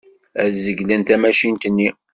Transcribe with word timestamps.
Ad 0.43 0.51
zeglen 0.63 1.01
tamacint-nni. 1.07 1.89